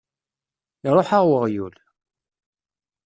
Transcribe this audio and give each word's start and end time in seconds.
Iṛuḥ-aɣ 0.87 1.23
weɣyul! 1.31 1.75